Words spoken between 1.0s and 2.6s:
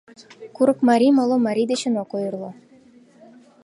моло марий дечын ок ойырло.